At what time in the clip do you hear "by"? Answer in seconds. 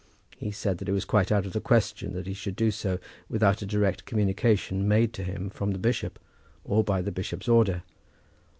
6.83-7.03